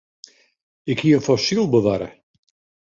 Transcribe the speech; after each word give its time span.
Ik 0.91 0.99
hie 1.03 1.15
in 1.17 1.25
fossyl 1.27 1.65
bewarre. 1.73 2.09